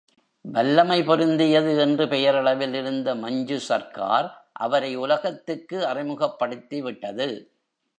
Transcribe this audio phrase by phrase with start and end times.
[0.45, 4.29] வல்லமை பொருந்தியது என்று பெயரளவில் இருந்த மஞ்சு சர்க்கார்
[4.51, 7.45] அவரை உலகத்துக்கு அறிமுகப்படுத்திவிட்டது.